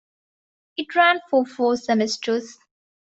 It 0.77 0.95
ran 0.95 1.19
for 1.29 1.45
four 1.45 1.77
semesters. 1.77 2.57